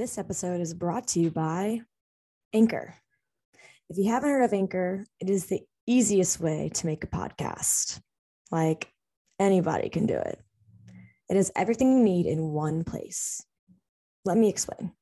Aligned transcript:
This 0.00 0.16
episode 0.16 0.62
is 0.62 0.72
brought 0.72 1.08
to 1.08 1.20
you 1.20 1.30
by 1.30 1.82
Anchor. 2.54 2.94
If 3.90 3.98
you 3.98 4.10
haven't 4.10 4.30
heard 4.30 4.44
of 4.44 4.54
Anchor, 4.54 5.04
it 5.20 5.28
is 5.28 5.44
the 5.44 5.60
easiest 5.86 6.40
way 6.40 6.70
to 6.72 6.86
make 6.86 7.04
a 7.04 7.06
podcast. 7.06 8.00
Like 8.50 8.90
anybody 9.38 9.90
can 9.90 10.06
do 10.06 10.14
it. 10.14 10.40
It 11.28 11.36
is 11.36 11.52
everything 11.54 11.92
you 11.92 12.02
need 12.02 12.24
in 12.24 12.52
one 12.52 12.82
place. 12.82 13.44
Let 14.24 14.38
me 14.38 14.48
explain. 14.48 14.92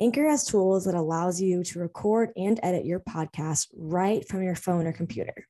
Anchor 0.00 0.28
has 0.28 0.44
tools 0.44 0.86
that 0.86 0.96
allows 0.96 1.40
you 1.40 1.62
to 1.62 1.78
record 1.78 2.30
and 2.36 2.58
edit 2.64 2.84
your 2.84 2.98
podcast 2.98 3.68
right 3.76 4.26
from 4.26 4.42
your 4.42 4.56
phone 4.56 4.88
or 4.88 4.92
computer. 4.92 5.46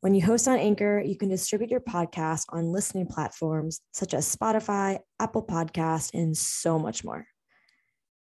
When 0.00 0.14
you 0.14 0.24
host 0.24 0.46
on 0.46 0.58
Anchor, 0.58 1.02
you 1.04 1.16
can 1.16 1.28
distribute 1.28 1.72
your 1.72 1.80
podcast 1.80 2.44
on 2.50 2.70
listening 2.70 3.08
platforms 3.08 3.80
such 3.92 4.14
as 4.14 4.32
Spotify, 4.32 5.00
Apple 5.18 5.44
Podcast, 5.44 6.14
and 6.14 6.36
so 6.36 6.78
much 6.78 7.02
more. 7.02 7.26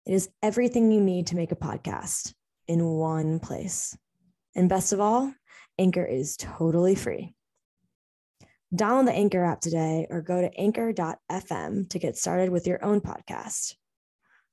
It 0.06 0.14
is 0.14 0.30
everything 0.42 0.90
you 0.90 1.00
need 1.00 1.26
to 1.28 1.36
make 1.36 1.52
a 1.52 1.56
podcast 1.56 2.32
in 2.66 2.84
one 2.84 3.38
place. 3.38 3.96
And 4.56 4.68
best 4.68 4.92
of 4.92 5.00
all, 5.00 5.32
Anchor 5.78 6.04
is 6.04 6.36
totally 6.36 6.94
free. 6.94 7.34
Download 8.74 9.06
the 9.06 9.12
Anchor 9.12 9.44
app 9.44 9.60
today 9.60 10.06
or 10.08 10.22
go 10.22 10.40
to 10.40 10.50
anchor.fm 10.58 11.90
to 11.90 11.98
get 11.98 12.16
started 12.16 12.50
with 12.50 12.66
your 12.66 12.82
own 12.84 13.00
podcast. 13.00 13.74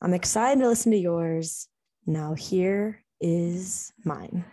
I'm 0.02 0.14
excited 0.14 0.62
to 0.62 0.68
listen 0.68 0.91
to 0.91 0.98
yours. 0.98 1.70
Now, 2.05 2.34
here 2.34 3.04
is 3.22 3.94
mine. 4.04 4.44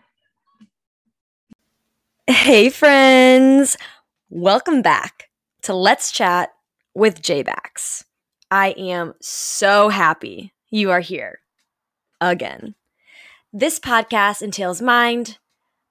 Hey, 2.29 2.71
friends. 2.71 3.77
Welcome 4.31 4.81
back 4.81 5.29
to 5.63 5.75
Let's 5.75 6.13
Chat 6.13 6.51
with 6.95 7.21
JBax. 7.21 8.05
I 8.51 8.71
am 8.71 9.15
so 9.21 9.89
happy 9.89 10.54
you 10.75 10.91
are 10.91 10.99
here 10.99 11.39
again. 12.21 12.75
This 13.53 13.79
podcast 13.79 14.43
entails 14.43 14.83
mind, 14.83 15.39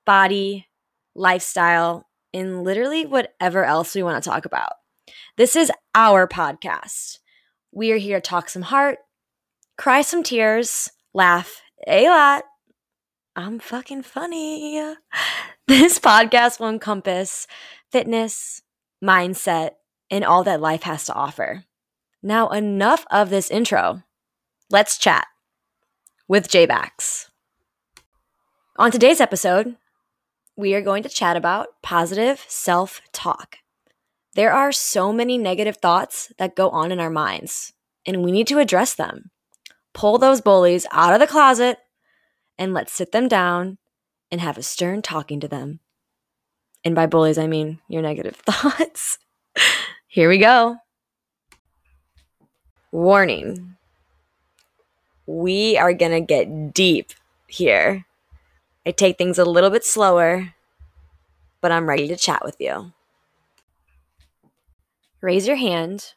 body, 0.06 0.68
lifestyle, 1.16 2.10
and 2.34 2.66
literally 2.66 3.06
whatever 3.06 3.64
else 3.64 3.96
we 3.96 4.04
want 4.04 4.22
to 4.22 4.30
talk 4.30 4.44
about. 4.44 4.74
This 5.38 5.56
is 5.56 5.72
our 5.96 6.28
podcast. 6.28 7.20
We 7.72 7.94
are 7.94 7.98
here 7.98 8.20
to 8.20 8.30
talk 8.30 8.50
some 8.50 8.64
heart, 8.64 8.98
cry 9.78 10.02
some 10.02 10.22
tears, 10.22 10.92
laugh 11.14 11.62
a 11.88 12.10
lot. 12.10 12.44
I'm 13.38 13.60
fucking 13.60 14.04
funny. 14.04 14.96
This 15.66 15.98
podcast 15.98 16.60
will 16.60 16.68
encompass 16.68 17.48
fitness, 17.90 18.62
mindset, 19.02 19.76
and 20.12 20.26
all 20.26 20.44
that 20.44 20.60
life 20.60 20.84
has 20.84 21.06
to 21.06 21.14
offer. 21.14 21.64
Now, 22.22 22.50
enough 22.50 23.06
of 23.10 23.30
this 23.30 23.50
intro. 23.50 24.04
Let's 24.70 24.98
chat 24.98 25.28
with 26.28 26.48
JBax. 26.48 27.28
On 28.78 28.92
today's 28.92 29.22
episode, 29.22 29.76
we 30.56 30.74
are 30.74 30.82
going 30.82 31.04
to 31.04 31.10
chat 31.10 31.36
about 31.36 31.68
positive 31.82 32.44
self 32.48 33.02
talk. 33.12 33.58
There 34.36 34.52
are 34.52 34.72
so 34.72 35.14
many 35.14 35.38
negative 35.38 35.78
thoughts 35.78 36.32
that 36.38 36.56
go 36.56 36.70
on 36.70 36.92
in 36.92 37.00
our 37.00 37.10
minds, 37.10 37.74
and 38.06 38.24
we 38.24 38.32
need 38.32 38.48
to 38.48 38.60
address 38.60 38.96
them. 38.96 39.30
Pull 39.94 40.18
those 40.18 40.42
bullies 40.42 40.88
out 40.92 41.14
of 41.14 41.20
the 41.20 41.28
closet 41.28 41.78
and 42.58 42.74
let's 42.74 42.94
sit 42.94 43.12
them 43.12 43.28
down 43.28 43.78
and 44.32 44.42
have 44.42 44.58
a 44.58 44.64
stern 44.64 45.02
talking 45.02 45.40
to 45.40 45.48
them. 45.48 45.82
And 46.84 46.96
by 46.96 47.06
bullies, 47.06 47.38
I 47.38 47.48
mean 47.48 47.80
your 47.88 48.02
negative 48.02 48.36
thoughts. 48.46 49.20
Here 50.08 50.30
we 50.30 50.38
go. 50.38 50.78
Warning. 52.92 53.73
We 55.26 55.78
are 55.78 55.94
going 55.94 56.12
to 56.12 56.22
get 56.22 56.74
deep 56.74 57.14
here. 57.48 58.06
I 58.86 58.92
take 58.92 59.18
things 59.18 59.40
a 59.40 59.46
little 59.46 59.70
bit 59.70 59.86
slower, 59.86 60.54
but 61.62 61.72
I'm 61.72 61.88
ready 61.88 62.08
to 62.10 62.18
chat 62.18 62.44
with 62.44 62.58
you. 62.60 62.92
Raise 65.22 65.48
your 65.48 65.56
hand 65.56 66.14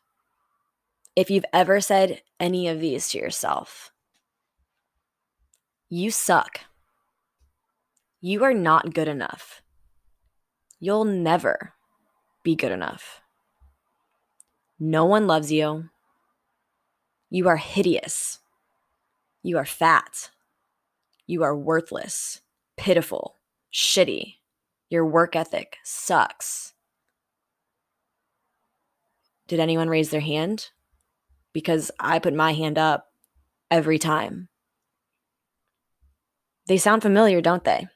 if 1.15 1.31
you've 1.31 1.45
ever 1.53 1.81
said 1.81 2.23
any 2.41 2.67
of 2.67 2.81
these 2.81 3.09
to 3.11 3.19
yourself. 3.19 3.93
You 5.89 6.11
suck. 6.11 6.63
You 8.21 8.43
are 8.43 8.55
not 8.55 8.93
good 8.93 9.07
enough. 9.07 9.63
You'll 10.81 11.05
never 11.05 11.75
be 12.43 12.57
good 12.57 12.73
enough. 12.73 13.21
No 14.81 15.05
one 15.05 15.29
loves 15.29 15.53
you. 15.53 15.89
You 17.31 17.47
are 17.49 17.57
hideous. 17.57 18.41
You 19.47 19.59
are 19.59 19.65
fat. 19.65 20.31
You 21.29 21.45
are 21.45 21.57
worthless, 21.57 22.41
pitiful, 22.77 23.37
shitty. 23.73 24.39
Your 24.91 25.07
work 25.07 25.37
ethic 25.37 25.77
sucks. 25.85 26.75
Did 29.47 29.61
anyone 29.61 29.89
raise 29.89 30.11
their 30.11 30.21
hand? 30.21 30.71
Because 31.53 31.93
I 32.01 32.19
put 32.19 32.35
my 32.35 32.55
hand 32.55 32.77
up 32.77 33.13
every 33.71 34.01
time. 34.01 34.49
They 36.67 36.77
sound 36.77 37.03
familiar, 37.03 37.41
don't 37.41 37.63
they? 37.63 37.87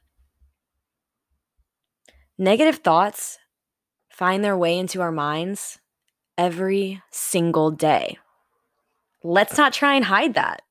Negative 2.38 2.76
thoughts 2.76 3.38
find 4.08 4.44
their 4.44 4.56
way 4.56 4.78
into 4.78 5.00
our 5.00 5.10
minds 5.10 5.80
every 6.38 7.02
single 7.10 7.72
day. 7.72 8.18
Let's 9.24 9.58
not 9.58 9.72
try 9.72 9.94
and 9.94 10.04
hide 10.04 10.34
that. 10.34 10.62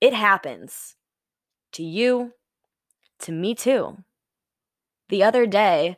It 0.00 0.12
happens 0.12 0.96
to 1.72 1.82
you, 1.82 2.32
to 3.20 3.32
me 3.32 3.54
too. 3.54 3.98
The 5.08 5.22
other 5.22 5.46
day, 5.46 5.96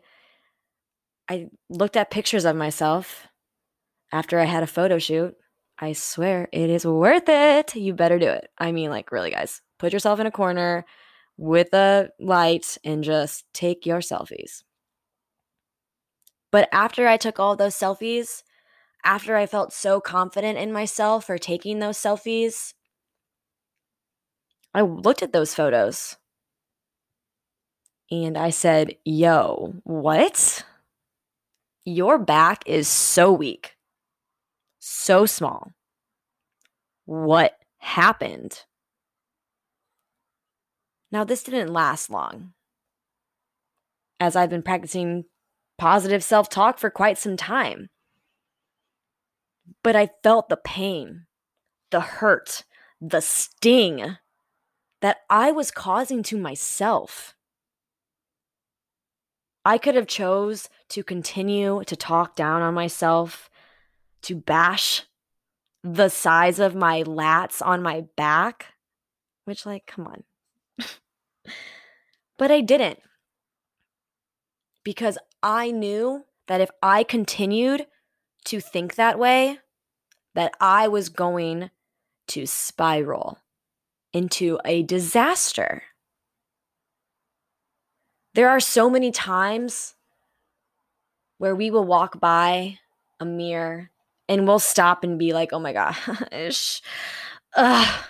I 1.28 1.48
looked 1.68 1.96
at 1.96 2.10
pictures 2.10 2.44
of 2.44 2.56
myself 2.56 3.26
after 4.12 4.38
I 4.38 4.44
had 4.44 4.62
a 4.62 4.66
photo 4.66 4.98
shoot. 4.98 5.34
I 5.78 5.92
swear 5.92 6.48
it 6.52 6.70
is 6.70 6.86
worth 6.86 7.28
it. 7.28 7.74
You 7.74 7.94
better 7.94 8.18
do 8.18 8.28
it. 8.28 8.48
I 8.58 8.72
mean, 8.72 8.90
like, 8.90 9.12
really, 9.12 9.30
guys, 9.30 9.60
put 9.78 9.92
yourself 9.92 10.20
in 10.20 10.26
a 10.26 10.32
corner 10.32 10.84
with 11.36 11.72
a 11.72 12.10
light 12.18 12.78
and 12.84 13.04
just 13.04 13.44
take 13.54 13.86
your 13.86 14.00
selfies. 14.00 14.62
But 16.50 16.68
after 16.72 17.06
I 17.06 17.16
took 17.16 17.38
all 17.38 17.56
those 17.56 17.76
selfies, 17.76 18.42
after 19.04 19.36
I 19.36 19.46
felt 19.46 19.72
so 19.72 20.00
confident 20.00 20.58
in 20.58 20.72
myself 20.72 21.26
for 21.26 21.38
taking 21.38 21.78
those 21.78 21.98
selfies, 21.98 22.74
I 24.78 24.82
looked 24.82 25.24
at 25.24 25.32
those 25.32 25.56
photos 25.56 26.16
and 28.12 28.38
I 28.38 28.50
said, 28.50 28.94
Yo, 29.04 29.74
what? 29.82 30.64
Your 31.84 32.16
back 32.16 32.62
is 32.64 32.86
so 32.86 33.32
weak, 33.32 33.74
so 34.78 35.26
small. 35.26 35.72
What 37.06 37.58
happened? 37.78 38.66
Now, 41.10 41.24
this 41.24 41.42
didn't 41.42 41.72
last 41.72 42.08
long. 42.08 42.52
As 44.20 44.36
I've 44.36 44.50
been 44.50 44.62
practicing 44.62 45.24
positive 45.76 46.22
self 46.22 46.48
talk 46.48 46.78
for 46.78 46.88
quite 46.88 47.18
some 47.18 47.36
time. 47.36 47.88
But 49.82 49.96
I 49.96 50.10
felt 50.22 50.48
the 50.48 50.56
pain, 50.56 51.26
the 51.90 52.00
hurt, 52.00 52.62
the 53.00 53.20
sting 53.20 54.18
that 55.00 55.18
I 55.30 55.52
was 55.52 55.70
causing 55.70 56.22
to 56.24 56.38
myself. 56.38 57.34
I 59.64 59.78
could 59.78 59.94
have 59.94 60.06
chose 60.06 60.68
to 60.90 61.02
continue 61.02 61.82
to 61.84 61.96
talk 61.96 62.34
down 62.34 62.62
on 62.62 62.74
myself, 62.74 63.50
to 64.22 64.34
bash 64.34 65.02
the 65.84 66.08
size 66.08 66.58
of 66.58 66.74
my 66.74 67.02
lats 67.02 67.64
on 67.64 67.82
my 67.82 68.04
back, 68.16 68.74
which 69.44 69.66
like 69.66 69.86
come 69.86 70.06
on. 70.06 70.24
but 72.38 72.50
I 72.50 72.60
didn't 72.60 73.00
because 74.84 75.18
I 75.42 75.70
knew 75.70 76.24
that 76.46 76.60
if 76.60 76.70
I 76.82 77.04
continued 77.04 77.86
to 78.46 78.60
think 78.60 78.94
that 78.94 79.18
way, 79.18 79.58
that 80.34 80.54
I 80.60 80.88
was 80.88 81.08
going 81.08 81.70
to 82.28 82.46
spiral 82.46 83.38
into 84.12 84.58
a 84.64 84.82
disaster. 84.82 85.82
There 88.34 88.48
are 88.48 88.60
so 88.60 88.88
many 88.88 89.10
times 89.10 89.94
where 91.38 91.54
we 91.54 91.70
will 91.70 91.84
walk 91.84 92.20
by 92.20 92.78
a 93.20 93.24
mirror 93.24 93.90
and 94.28 94.46
we'll 94.46 94.58
stop 94.58 95.04
and 95.04 95.18
be 95.18 95.32
like, 95.32 95.52
oh 95.52 95.58
my 95.58 95.72
gosh, 95.72 96.82
ugh, 97.56 98.04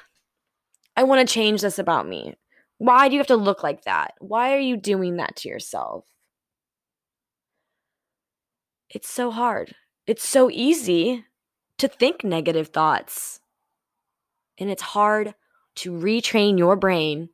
I 0.97 1.03
want 1.05 1.27
to 1.27 1.33
change 1.33 1.61
this 1.61 1.79
about 1.79 2.09
me. 2.09 2.35
Why 2.79 3.09
do 3.09 3.15
you 3.15 3.21
have 3.21 3.27
to 3.29 3.37
look 3.37 3.62
like 3.62 3.85
that? 3.85 4.15
Why 4.19 4.55
are 4.55 4.61
you 4.61 4.77
doing 4.77 5.17
that 5.17 5.37
to 5.37 5.49
yourself? 5.49 6.05
It's 8.91 9.09
so 9.09 9.31
hard. 9.31 9.75
It's 10.06 10.27
so 10.27 10.50
easy 10.50 11.25
to 11.79 11.89
think 11.89 12.25
negative 12.25 12.69
thoughts. 12.69 13.41
And 14.59 14.71
it's 14.71 14.83
hard 14.83 15.35
to 15.78 15.92
retrain 15.92 16.58
your 16.58 16.75
brain 16.75 17.28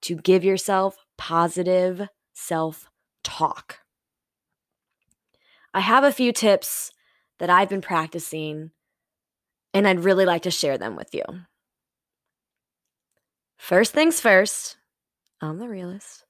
to 0.00 0.16
give 0.16 0.42
yourself 0.42 0.96
positive 1.18 2.08
self 2.32 2.88
talk. 3.22 3.80
I 5.74 5.80
have 5.80 6.02
a 6.02 6.12
few 6.12 6.32
tips 6.32 6.92
that 7.38 7.50
I've 7.50 7.68
been 7.68 7.82
practicing, 7.82 8.70
and 9.74 9.86
I'd 9.86 10.00
really 10.00 10.24
like 10.24 10.42
to 10.42 10.50
share 10.50 10.78
them 10.78 10.96
with 10.96 11.14
you. 11.14 11.24
First 13.58 13.92
things 13.92 14.18
first, 14.18 14.78
I'm 15.42 15.58
the 15.58 15.68
realist. 15.68 16.24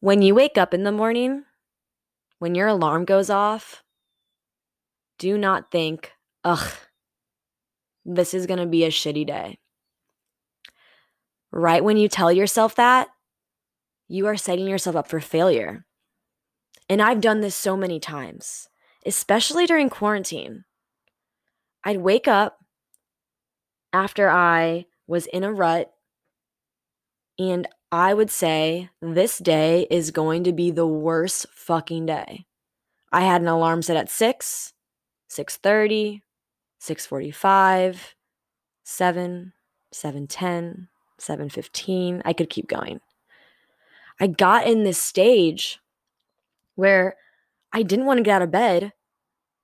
When 0.00 0.22
you 0.22 0.34
wake 0.34 0.56
up 0.56 0.72
in 0.72 0.84
the 0.84 0.92
morning, 0.92 1.44
when 2.38 2.54
your 2.54 2.68
alarm 2.68 3.04
goes 3.04 3.28
off, 3.28 3.82
do 5.18 5.36
not 5.36 5.70
think, 5.70 6.12
ugh, 6.42 6.72
this 8.08 8.32
is 8.32 8.46
going 8.46 8.58
to 8.58 8.66
be 8.66 8.84
a 8.84 8.88
shitty 8.88 9.26
day. 9.26 9.58
Right 11.52 11.84
when 11.84 11.96
you 11.96 12.08
tell 12.08 12.32
yourself 12.32 12.74
that, 12.76 13.08
you 14.08 14.26
are 14.26 14.36
setting 14.36 14.66
yourself 14.66 14.96
up 14.96 15.08
for 15.08 15.20
failure. 15.20 15.84
And 16.88 17.02
I've 17.02 17.20
done 17.20 17.40
this 17.40 17.54
so 17.54 17.76
many 17.76 18.00
times, 18.00 18.68
especially 19.04 19.66
during 19.66 19.90
quarantine. 19.90 20.64
I'd 21.84 21.98
wake 21.98 22.26
up 22.26 22.58
after 23.92 24.30
I 24.30 24.86
was 25.06 25.26
in 25.26 25.44
a 25.44 25.52
rut 25.52 25.92
and 27.38 27.68
I 27.92 28.14
would 28.14 28.30
say 28.30 28.90
this 29.00 29.38
day 29.38 29.86
is 29.90 30.10
going 30.10 30.44
to 30.44 30.52
be 30.52 30.70
the 30.70 30.86
worst 30.86 31.46
fucking 31.50 32.06
day. 32.06 32.46
I 33.12 33.22
had 33.22 33.40
an 33.40 33.48
alarm 33.48 33.82
set 33.82 33.96
at 33.96 34.10
6, 34.10 34.72
6:30, 35.30 36.20
6:45, 36.80 38.14
7, 38.84 39.52
7:10, 39.92 40.88
7:15. 41.18 42.22
I 42.24 42.32
could 42.32 42.50
keep 42.50 42.68
going. 42.68 43.00
I 44.20 44.26
got 44.26 44.66
in 44.66 44.84
this 44.84 44.98
stage 44.98 45.80
where 46.74 47.16
I 47.72 47.82
didn't 47.82 48.06
want 48.06 48.18
to 48.18 48.24
get 48.24 48.36
out 48.36 48.42
of 48.42 48.50
bed 48.50 48.92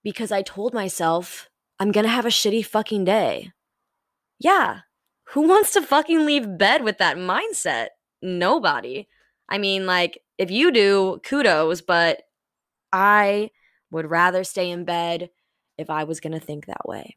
because 0.03 0.31
I 0.31 0.43
told 0.43 0.75
myself 0.75 1.49
I'm 1.81 1.93
going 1.93 2.05
to 2.05 2.11
have 2.11 2.27
a 2.27 2.29
shitty 2.29 2.65
fucking 2.65 3.05
day. 3.05 3.53
Yeah. 4.39 4.81
Who 5.31 5.43
wants 5.49 5.73
to 5.73 5.83
fucking 5.83 6.25
leave 6.25 6.59
bed 6.59 6.85
with 6.85 6.99
that 6.99 7.17
mindset? 7.17 7.89
nobody. 8.25 9.07
I 9.49 9.59
mean, 9.59 9.87
like, 9.87 10.21
if 10.39 10.51
you 10.51 10.73
do, 10.73 11.21
kudos, 11.23 11.83
but 11.83 12.23
I 12.93 13.51
would 13.91 14.11
rather 14.11 14.43
stay 14.43 14.71
in 14.71 14.85
bed 14.85 15.31
if 15.79 15.91
I 15.91 16.05
was 16.05 16.21
going 16.21 16.33
to 16.33 16.41
think 16.45 16.67
that 16.67 16.87
way. 16.87 17.17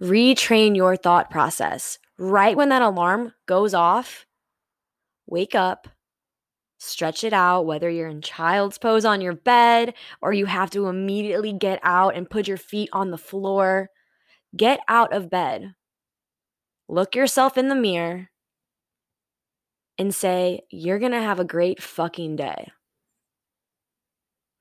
Retrain 0.00 0.76
your 0.76 0.96
thought 0.96 1.30
process. 1.30 1.98
Right 2.18 2.56
when 2.56 2.68
that 2.68 2.82
alarm 2.82 3.32
goes 3.46 3.74
off, 3.74 4.26
wake 5.26 5.54
up, 5.54 5.88
stretch 6.78 7.24
it 7.24 7.32
out, 7.32 7.66
whether 7.66 7.90
you're 7.90 8.08
in 8.08 8.22
child's 8.22 8.78
pose 8.78 9.04
on 9.04 9.20
your 9.20 9.34
bed 9.34 9.94
or 10.20 10.32
you 10.32 10.46
have 10.46 10.70
to 10.70 10.86
immediately 10.86 11.52
get 11.52 11.80
out 11.82 12.14
and 12.14 12.30
put 12.30 12.48
your 12.48 12.56
feet 12.56 12.88
on 12.92 13.10
the 13.10 13.18
floor. 13.18 13.90
Get 14.56 14.80
out 14.88 15.12
of 15.12 15.30
bed. 15.30 15.74
Look 16.88 17.14
yourself 17.14 17.58
in 17.58 17.68
the 17.68 17.74
mirror 17.74 18.30
and 19.98 20.14
say, 20.14 20.60
You're 20.70 20.98
going 20.98 21.12
to 21.12 21.20
have 21.20 21.40
a 21.40 21.44
great 21.44 21.82
fucking 21.82 22.36
day. 22.36 22.70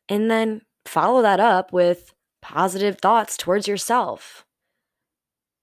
And 0.10 0.30
then 0.30 0.62
follow 0.86 1.22
that 1.22 1.40
up 1.40 1.72
with 1.72 2.14
positive 2.48 2.98
thoughts 3.02 3.36
towards 3.36 3.68
yourself. 3.68 4.46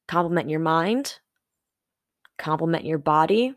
Compliment 0.06 0.50
your 0.50 0.60
mind, 0.60 1.18
compliment 2.38 2.84
your 2.84 2.98
body, 2.98 3.54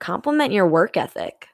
compliment 0.00 0.54
your 0.54 0.66
work 0.66 0.96
ethic. 0.96 1.48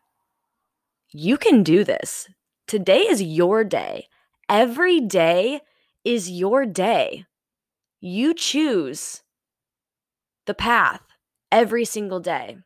You 1.10 1.38
can 1.38 1.64
do 1.64 1.82
this. 1.82 2.28
Today 2.68 3.00
is 3.00 3.20
your 3.20 3.64
day. 3.64 4.06
Every 4.48 5.00
day 5.00 5.60
is 6.04 6.30
your 6.30 6.64
day. 6.64 7.24
You 8.00 8.32
choose 8.32 9.24
the 10.46 10.54
path 10.54 11.02
every 11.50 11.84
single 11.84 12.20
day. 12.20 12.58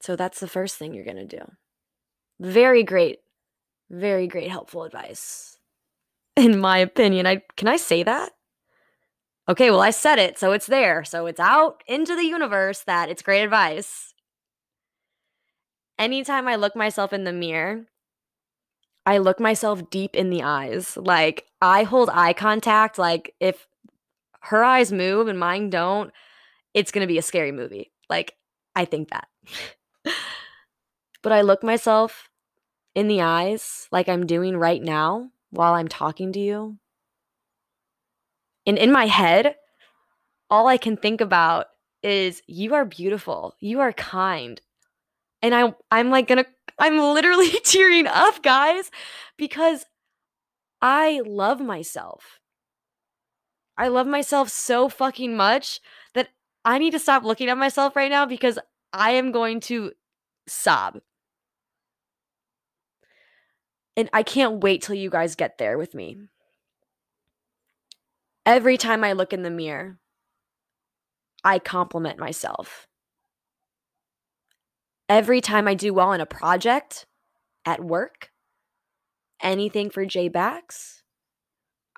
So 0.00 0.16
that's 0.16 0.40
the 0.40 0.48
first 0.48 0.76
thing 0.76 0.94
you're 0.94 1.04
going 1.04 1.28
to 1.28 1.36
do. 1.36 1.42
Very 2.40 2.84
great, 2.84 3.18
very 3.90 4.26
great 4.26 4.50
helpful 4.50 4.84
advice. 4.84 5.58
In 6.36 6.58
my 6.58 6.78
opinion, 6.78 7.26
I 7.26 7.42
can 7.56 7.68
I 7.68 7.76
say 7.76 8.02
that? 8.02 8.32
Okay, 9.48 9.70
well 9.70 9.80
I 9.80 9.90
said 9.90 10.18
it, 10.18 10.38
so 10.38 10.52
it's 10.52 10.66
there. 10.66 11.04
So 11.04 11.26
it's 11.26 11.40
out 11.40 11.82
into 11.86 12.14
the 12.14 12.24
universe 12.24 12.80
that 12.84 13.08
it's 13.08 13.22
great 13.22 13.42
advice. 13.42 14.14
Anytime 15.98 16.46
I 16.46 16.56
look 16.56 16.76
myself 16.76 17.12
in 17.12 17.24
the 17.24 17.32
mirror, 17.32 17.86
I 19.04 19.18
look 19.18 19.40
myself 19.40 19.88
deep 19.90 20.14
in 20.14 20.30
the 20.30 20.42
eyes. 20.42 20.96
Like 20.96 21.46
I 21.62 21.82
hold 21.82 22.10
eye 22.12 22.34
contact 22.34 22.98
like 22.98 23.34
if 23.40 23.66
her 24.42 24.62
eyes 24.62 24.92
move 24.92 25.28
and 25.28 25.38
mine 25.38 25.70
don't, 25.70 26.12
it's 26.74 26.92
going 26.92 27.02
to 27.02 27.12
be 27.12 27.18
a 27.18 27.22
scary 27.22 27.50
movie. 27.50 27.90
Like 28.10 28.34
I 28.76 28.84
think 28.84 29.10
that. 29.10 29.28
but 31.22 31.32
I 31.32 31.40
look 31.40 31.62
myself 31.62 32.28
in 32.98 33.06
the 33.06 33.22
eyes 33.22 33.86
like 33.92 34.08
I'm 34.08 34.26
doing 34.26 34.56
right 34.56 34.82
now 34.82 35.30
while 35.50 35.74
I'm 35.74 35.86
talking 35.86 36.32
to 36.32 36.40
you. 36.40 36.78
And 38.66 38.76
in 38.76 38.90
my 38.90 39.06
head, 39.06 39.54
all 40.50 40.66
I 40.66 40.78
can 40.78 40.96
think 40.96 41.20
about 41.20 41.66
is 42.02 42.42
you 42.48 42.74
are 42.74 42.84
beautiful. 42.84 43.54
You 43.60 43.78
are 43.78 43.92
kind. 43.92 44.60
And 45.42 45.54
I 45.54 45.74
I'm 45.92 46.10
like 46.10 46.26
going 46.26 46.42
to 46.42 46.50
I'm 46.76 46.98
literally 46.98 47.50
tearing 47.64 48.08
up, 48.08 48.42
guys, 48.42 48.90
because 49.36 49.86
I 50.82 51.22
love 51.24 51.60
myself. 51.60 52.40
I 53.76 53.86
love 53.86 54.08
myself 54.08 54.48
so 54.48 54.88
fucking 54.88 55.36
much 55.36 55.78
that 56.14 56.30
I 56.64 56.78
need 56.78 56.90
to 56.90 56.98
stop 56.98 57.22
looking 57.22 57.48
at 57.48 57.56
myself 57.56 57.94
right 57.94 58.10
now 58.10 58.26
because 58.26 58.58
I 58.92 59.12
am 59.12 59.30
going 59.30 59.60
to 59.60 59.92
sob. 60.48 60.98
And 63.98 64.08
I 64.12 64.22
can't 64.22 64.62
wait 64.62 64.80
till 64.80 64.94
you 64.94 65.10
guys 65.10 65.34
get 65.34 65.58
there 65.58 65.76
with 65.76 65.92
me. 65.92 66.18
Every 68.46 68.76
time 68.76 69.02
I 69.02 69.12
look 69.12 69.32
in 69.32 69.42
the 69.42 69.50
mirror, 69.50 69.98
I 71.42 71.58
compliment 71.58 72.16
myself. 72.16 72.86
Every 75.08 75.40
time 75.40 75.66
I 75.66 75.74
do 75.74 75.92
well 75.92 76.12
in 76.12 76.20
a 76.20 76.26
project, 76.26 77.06
at 77.66 77.82
work, 77.82 78.30
anything 79.42 79.90
for 79.90 80.06
J 80.06 80.30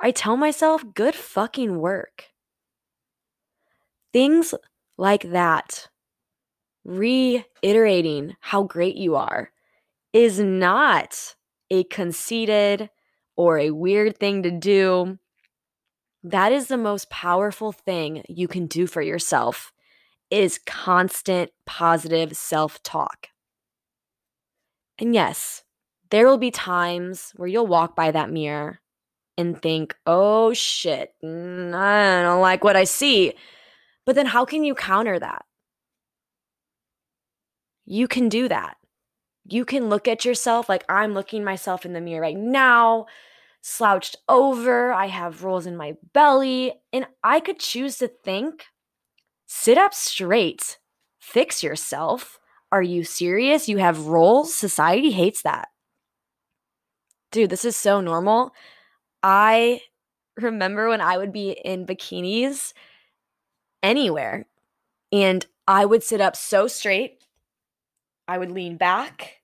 I 0.01 0.11
tell 0.11 0.39
myself, 0.39 0.83
good 0.95 1.15
fucking 1.15 1.81
work. 1.81 2.29
Things 4.11 4.55
like 4.97 5.33
that 5.33 5.89
reiterating 6.83 8.37
how 8.41 8.63
great 8.63 8.97
you 8.97 9.17
are 9.17 9.53
is 10.15 10.41
not 10.41 11.37
a 11.71 11.85
conceited 11.85 12.91
or 13.37 13.59
a 13.59 13.71
weird 13.71 14.19
thing 14.19 14.43
to 14.43 14.51
do. 14.51 15.19
That 16.23 16.53
is 16.53 16.69
the 16.69 16.77
most 16.77 17.09
powerful 17.11 17.73
thing 17.73 18.23
you 18.29 18.49
can 18.49 18.67
do 18.67 18.87
for 18.87 19.01
yourself 19.01 19.73
is 20.31 20.61
constant 20.67 21.51
positive 21.67 22.37
self-talk. 22.37 23.29
And 24.99 25.15
yes, 25.15 25.65
there 26.11 26.27
will 26.27 26.39
be 26.39 26.51
times 26.51 27.33
where 27.37 27.49
you'll 27.49 27.67
walk 27.67 27.97
by 27.97 28.11
that 28.11 28.31
mirror 28.31 28.81
and 29.39 29.61
think, 29.63 29.97
"Oh 30.07 30.53
shit, 30.53 31.15
I 31.23 31.27
don't 31.27 32.41
like 32.43 32.63
what 32.63 32.77
I 32.77 32.85
see." 32.85 33.33
But 34.05 34.15
then 34.17 34.27
how 34.27 34.45
can 34.45 34.65
you 34.65 34.75
counter 34.75 35.19
that? 35.19 35.47
You 37.87 38.07
can 38.09 38.29
do 38.29 38.49
that. 38.49 38.77
You 39.45 39.65
can 39.65 39.89
look 39.89 40.07
at 40.07 40.25
yourself 40.25 40.69
like 40.69 40.85
I'm 40.89 41.15
looking 41.15 41.45
myself 41.45 41.85
in 41.85 41.93
the 41.93 42.01
mirror 42.01 42.23
right 42.23 42.37
now, 42.37 43.07
slouched 43.61 44.17
over. 44.29 44.93
I 44.93 45.07
have 45.07 45.45
rolls 45.45 45.67
in 45.67 45.77
my 45.77 45.95
belly. 46.13 46.75
And 46.93 47.07
I 47.25 47.41
could 47.41 47.59
choose 47.59 47.99
to 47.99 48.09
think 48.09 48.67
sit 49.47 49.79
up 49.79 49.95
straight, 49.95 50.79
fix 51.19 51.63
yourself. 51.63 52.39
Are 52.73 52.83
you 52.83 53.03
serious? 53.03 53.69
You 53.69 53.79
have 53.79 54.07
rolls? 54.07 54.55
Society 54.55 55.11
hates 55.11 55.43
that. 55.43 55.69
Dude, 57.33 57.51
this 57.51 57.65
is 57.65 57.77
so 57.77 58.01
normal. 58.01 58.53
I 59.23 59.83
remember 60.37 60.89
when 60.89 61.01
I 61.01 61.19
would 61.19 61.33
be 61.33 61.51
in 61.51 61.87
bikinis 61.87 62.73
anywhere 63.83 64.47
and 65.13 65.47
I 65.67 65.85
would 65.85 66.03
sit 66.03 66.21
up 66.21 66.37
so 66.37 66.67
straight 66.67 67.20
I 68.31 68.39
would 68.39 68.53
lean 68.53 68.77
back. 68.77 69.39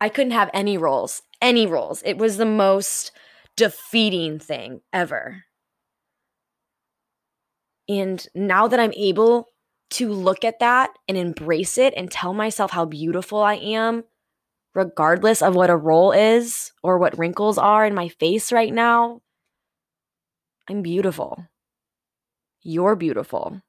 I 0.00 0.08
couldn't 0.08 0.32
have 0.32 0.48
any 0.54 0.78
roles, 0.78 1.20
any 1.42 1.66
roles. 1.66 2.02
It 2.02 2.16
was 2.16 2.38
the 2.38 2.46
most 2.46 3.12
defeating 3.58 4.38
thing 4.38 4.80
ever. 4.90 5.44
And 7.90 8.26
now 8.34 8.68
that 8.68 8.80
I'm 8.80 8.94
able 8.96 9.48
to 9.90 10.08
look 10.08 10.46
at 10.46 10.60
that 10.60 10.94
and 11.06 11.18
embrace 11.18 11.76
it 11.76 11.92
and 11.94 12.10
tell 12.10 12.32
myself 12.32 12.70
how 12.70 12.86
beautiful 12.86 13.42
I 13.42 13.56
am, 13.56 14.04
regardless 14.74 15.42
of 15.42 15.54
what 15.54 15.68
a 15.68 15.76
roll 15.76 16.12
is 16.12 16.72
or 16.82 16.96
what 16.96 17.18
wrinkles 17.18 17.58
are 17.58 17.84
in 17.84 17.94
my 17.94 18.08
face 18.08 18.50
right 18.50 18.72
now, 18.72 19.20
I'm 20.70 20.80
beautiful. 20.80 21.48
You're 22.62 22.96
beautiful. 22.96 23.60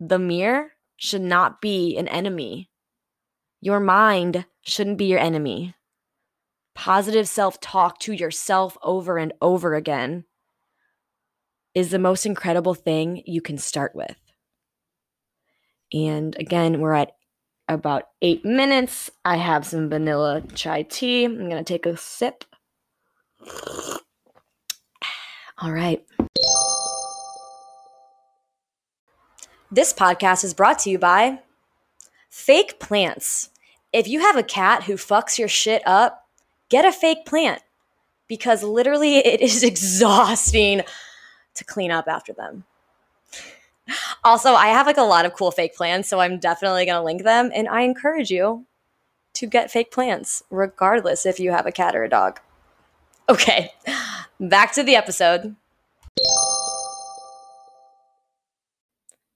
The 0.00 0.18
mirror 0.18 0.72
should 0.96 1.20
not 1.20 1.60
be 1.60 1.94
an 1.98 2.08
enemy. 2.08 2.70
Your 3.64 3.78
mind 3.78 4.44
shouldn't 4.62 4.98
be 4.98 5.04
your 5.04 5.20
enemy. 5.20 5.76
Positive 6.74 7.28
self 7.28 7.60
talk 7.60 8.00
to 8.00 8.12
yourself 8.12 8.76
over 8.82 9.18
and 9.18 9.32
over 9.40 9.76
again 9.76 10.24
is 11.72 11.90
the 11.90 12.00
most 12.00 12.26
incredible 12.26 12.74
thing 12.74 13.22
you 13.24 13.40
can 13.40 13.56
start 13.56 13.94
with. 13.94 14.16
And 15.92 16.36
again, 16.40 16.80
we're 16.80 16.94
at 16.94 17.12
about 17.68 18.08
eight 18.20 18.44
minutes. 18.44 19.12
I 19.24 19.36
have 19.36 19.64
some 19.64 19.88
vanilla 19.88 20.42
chai 20.56 20.82
tea. 20.82 21.24
I'm 21.24 21.48
going 21.48 21.50
to 21.50 21.62
take 21.62 21.86
a 21.86 21.96
sip. 21.96 22.44
All 25.58 25.70
right. 25.70 26.04
This 29.70 29.92
podcast 29.92 30.42
is 30.42 30.52
brought 30.52 30.80
to 30.80 30.90
you 30.90 30.98
by 30.98 31.38
Fake 32.28 32.80
Plants. 32.80 33.50
If 33.92 34.08
you 34.08 34.20
have 34.20 34.36
a 34.36 34.42
cat 34.42 34.84
who 34.84 34.94
fucks 34.94 35.38
your 35.38 35.48
shit 35.48 35.82
up, 35.86 36.26
get 36.70 36.84
a 36.84 36.92
fake 36.92 37.26
plant 37.26 37.62
because 38.26 38.62
literally 38.62 39.18
it 39.26 39.40
is 39.40 39.62
exhausting 39.62 40.82
to 41.54 41.64
clean 41.64 41.90
up 41.90 42.08
after 42.08 42.32
them. 42.32 42.64
Also, 44.24 44.54
I 44.54 44.68
have 44.68 44.86
like 44.86 44.96
a 44.96 45.02
lot 45.02 45.26
of 45.26 45.34
cool 45.34 45.50
fake 45.50 45.74
plants, 45.74 46.08
so 46.08 46.20
I'm 46.20 46.38
definitely 46.38 46.86
going 46.86 46.96
to 46.96 47.02
link 47.02 47.24
them. 47.24 47.50
And 47.54 47.68
I 47.68 47.82
encourage 47.82 48.30
you 48.30 48.64
to 49.34 49.46
get 49.46 49.70
fake 49.70 49.90
plants, 49.90 50.42
regardless 50.50 51.26
if 51.26 51.40
you 51.40 51.50
have 51.50 51.66
a 51.66 51.72
cat 51.72 51.96
or 51.96 52.04
a 52.04 52.08
dog. 52.08 52.40
Okay, 53.28 53.72
back 54.40 54.72
to 54.74 54.82
the 54.82 54.96
episode. 54.96 55.56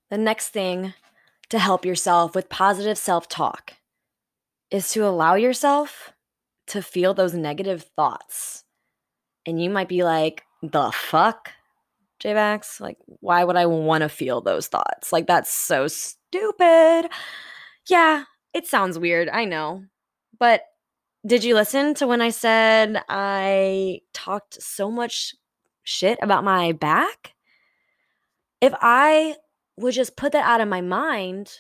The 0.09 0.19
next 0.19 0.51
thing 0.51 0.95
to 1.49 1.59
help 1.59 1.85
yourself 1.85 2.35
with 2.35 2.49
positive 2.49 2.97
self 2.97 3.29
talk 3.29 3.75
is 4.77 4.91
to 4.93 5.07
allow 5.07 5.35
yourself 5.35 6.13
to 6.69 6.83
feel 6.83 7.15
those 7.15 7.35
negative 7.35 7.85
thoughts. 7.97 8.65
And 9.47 9.61
you 9.63 9.71
might 9.71 9.89
be 9.89 10.05
like, 10.05 10.45
the 10.63 10.91
fuck? 10.93 11.51
J-Bax? 12.21 12.81
Like, 12.81 12.99
why 13.21 13.45
would 13.45 13.57
I 13.57 13.67
want 13.67 14.03
to 14.03 14.09
feel 14.09 14.41
those 14.41 14.67
thoughts? 14.67 15.13
Like, 15.13 15.27
that's 15.27 15.51
so 15.51 15.89
stupid. 15.89 17.11
Yeah, 17.89 18.25
it 18.53 18.67
sounds 18.67 18.99
weird. 18.99 19.29
I 19.29 19.45
know. 19.45 19.85
But 20.39 20.63
did 21.27 21.43
you 21.43 21.55
listen 21.55 21.95
to 21.95 22.07
when 22.07 22.21
I 22.21 22.31
said 22.31 23.03
I 23.09 24.01
talked 24.13 24.63
so 24.63 24.91
much 24.91 25.35
shit 25.85 26.19
about 26.21 26.45
my 26.45 26.73
back? 26.73 27.33
If 28.61 28.75
I 28.81 29.37
would 29.77 29.95
just 29.95 30.17
put 30.17 30.33
that 30.33 30.45
out 30.45 30.61
of 30.61 30.69
my 30.69 30.81
mind, 30.81 31.53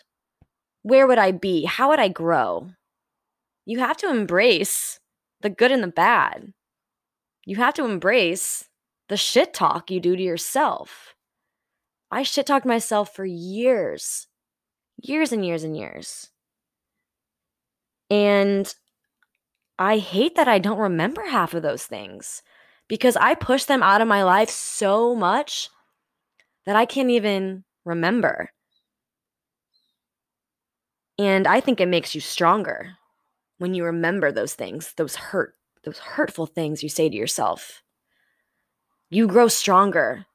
where 0.82 1.06
would 1.06 1.18
I 1.18 1.32
be? 1.32 1.64
How 1.64 1.90
would 1.90 2.00
I 2.00 2.08
grow? 2.08 2.70
You 3.66 3.80
have 3.80 3.96
to 3.98 4.10
embrace 4.10 5.00
the 5.42 5.50
good 5.50 5.72
and 5.72 5.82
the 5.82 5.88
bad. 5.88 6.52
You 7.44 7.56
have 7.56 7.74
to 7.74 7.84
embrace 7.84 8.64
the 9.08 9.16
shit 9.16 9.52
talk 9.52 9.90
you 9.90 10.00
do 10.00 10.16
to 10.16 10.22
yourself. 10.22 11.14
I 12.10 12.22
shit 12.22 12.46
talked 12.46 12.64
myself 12.64 13.14
for 13.14 13.24
years, 13.24 14.28
years 14.96 15.32
and 15.32 15.44
years 15.44 15.64
and 15.64 15.76
years. 15.76 16.30
And 18.08 18.72
I 19.78 19.98
hate 19.98 20.36
that 20.36 20.48
I 20.48 20.60
don't 20.60 20.78
remember 20.78 21.24
half 21.24 21.52
of 21.52 21.62
those 21.62 21.84
things 21.84 22.42
because 22.88 23.16
I 23.16 23.34
push 23.34 23.64
them 23.64 23.82
out 23.82 24.00
of 24.00 24.06
my 24.06 24.22
life 24.22 24.48
so 24.48 25.16
much 25.16 25.68
that 26.66 26.76
I 26.76 26.86
can't 26.86 27.10
even 27.10 27.64
remember. 27.84 28.50
And 31.18 31.48
I 31.48 31.60
think 31.60 31.80
it 31.80 31.88
makes 31.88 32.14
you 32.14 32.20
stronger 32.20 32.96
when 33.58 33.74
you 33.74 33.84
remember 33.84 34.30
those 34.30 34.54
things, 34.54 34.92
those 34.96 35.16
hurt, 35.16 35.54
those 35.84 35.98
hurtful 35.98 36.46
things 36.46 36.82
you 36.82 36.88
say 36.88 37.08
to 37.08 37.16
yourself. 37.16 37.82
You 39.08 39.26
grow 39.26 39.48
stronger 39.48 40.26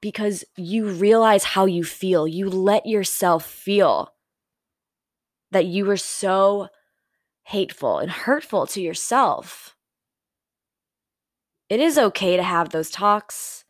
because 0.00 0.44
you 0.56 0.86
realize 0.86 1.44
how 1.44 1.64
you 1.66 1.84
feel. 1.84 2.28
You 2.28 2.48
let 2.48 2.86
yourself 2.86 3.44
feel 3.44 4.12
that 5.50 5.66
you 5.66 5.84
were 5.84 5.96
so 5.96 6.68
hateful 7.44 7.98
and 7.98 8.10
hurtful 8.10 8.66
to 8.68 8.80
yourself. 8.80 9.76
It 11.68 11.80
is 11.80 11.98
okay 11.98 12.36
to 12.36 12.42
have 12.42 12.70
those 12.70 12.90
talks. 12.90 13.64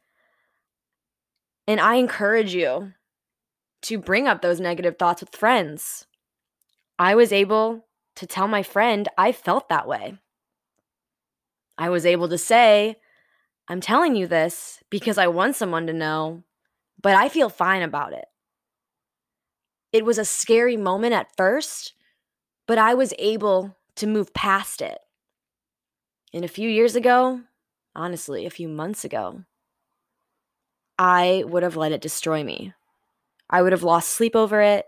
And 1.66 1.80
I 1.80 1.96
encourage 1.96 2.54
you 2.54 2.92
to 3.82 3.98
bring 3.98 4.26
up 4.26 4.42
those 4.42 4.60
negative 4.60 4.98
thoughts 4.98 5.20
with 5.20 5.34
friends. 5.34 6.06
I 6.98 7.14
was 7.14 7.32
able 7.32 7.86
to 8.16 8.26
tell 8.26 8.48
my 8.48 8.62
friend 8.62 9.08
I 9.18 9.32
felt 9.32 9.68
that 9.68 9.88
way. 9.88 10.18
I 11.76 11.88
was 11.88 12.06
able 12.06 12.28
to 12.28 12.38
say, 12.38 12.96
I'm 13.68 13.80
telling 13.80 14.14
you 14.14 14.26
this 14.26 14.82
because 14.90 15.18
I 15.18 15.26
want 15.26 15.56
someone 15.56 15.86
to 15.86 15.92
know, 15.92 16.44
but 17.00 17.14
I 17.14 17.28
feel 17.28 17.48
fine 17.48 17.82
about 17.82 18.12
it. 18.12 18.26
It 19.92 20.04
was 20.04 20.18
a 20.18 20.24
scary 20.24 20.76
moment 20.76 21.14
at 21.14 21.36
first, 21.36 21.94
but 22.66 22.78
I 22.78 22.94
was 22.94 23.14
able 23.18 23.76
to 23.96 24.06
move 24.06 24.34
past 24.34 24.82
it. 24.82 24.98
And 26.32 26.44
a 26.44 26.48
few 26.48 26.68
years 26.68 26.96
ago, 26.96 27.40
honestly, 27.94 28.44
a 28.44 28.50
few 28.50 28.68
months 28.68 29.04
ago, 29.04 29.44
I 30.98 31.44
would 31.46 31.62
have 31.62 31.76
let 31.76 31.92
it 31.92 32.00
destroy 32.00 32.44
me. 32.44 32.72
I 33.48 33.62
would 33.62 33.72
have 33.72 33.82
lost 33.82 34.08
sleep 34.10 34.34
over 34.34 34.60
it. 34.60 34.84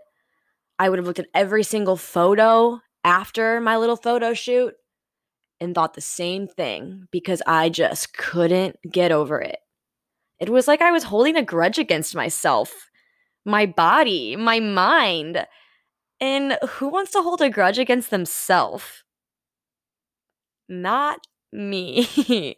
I 0.79 0.89
would 0.89 0.99
have 0.99 1.05
looked 1.07 1.19
at 1.19 1.27
every 1.33 1.63
single 1.63 1.97
photo 1.97 2.81
after 3.03 3.61
my 3.61 3.77
little 3.77 3.95
photo 3.95 4.33
shoot 4.33 4.73
and 5.59 5.73
thought 5.73 5.93
the 5.93 6.01
same 6.01 6.47
thing 6.47 7.07
because 7.11 7.41
I 7.47 7.69
just 7.69 8.13
couldn't 8.13 8.77
get 8.89 9.11
over 9.11 9.41
it. 9.41 9.59
It 10.39 10.49
was 10.49 10.67
like 10.67 10.81
I 10.81 10.91
was 10.91 11.03
holding 11.03 11.35
a 11.35 11.43
grudge 11.43 11.79
against 11.79 12.15
myself, 12.15 12.89
my 13.45 13.65
body, 13.65 14.35
my 14.35 14.59
mind. 14.59 15.47
And 16.19 16.57
who 16.67 16.89
wants 16.89 17.11
to 17.11 17.21
hold 17.21 17.41
a 17.41 17.49
grudge 17.49 17.79
against 17.79 18.11
themselves? 18.11 19.03
Not 20.69 21.19
me. 21.51 22.55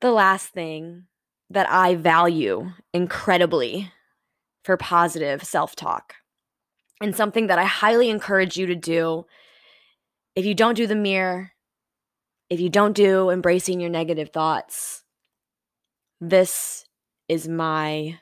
the 0.00 0.10
last 0.10 0.48
thing 0.48 1.04
that 1.50 1.70
I 1.70 1.94
value 1.94 2.72
incredibly 2.92 3.92
for 4.64 4.76
positive 4.76 5.42
self 5.44 5.74
talk, 5.76 6.16
and 7.00 7.16
something 7.16 7.46
that 7.46 7.58
I 7.58 7.64
highly 7.64 8.10
encourage 8.10 8.56
you 8.56 8.66
to 8.66 8.74
do 8.76 9.26
if 10.36 10.44
you 10.46 10.54
don't 10.54 10.74
do 10.74 10.86
the 10.86 10.94
mirror, 10.94 11.52
if 12.48 12.60
you 12.60 12.68
don't 12.68 12.94
do 12.94 13.30
embracing 13.30 13.80
your 13.80 13.90
negative 13.90 14.30
thoughts, 14.30 15.02
this 16.20 16.84
is 17.28 17.48
my 17.48 18.18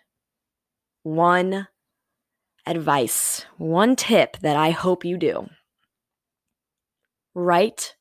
one 1.02 1.68
advice, 2.66 3.46
one 3.56 3.96
tip 3.96 4.36
that 4.38 4.56
I 4.56 4.70
hope 4.70 5.04
you 5.04 5.16
do. 5.16 5.48
Write 7.34 7.96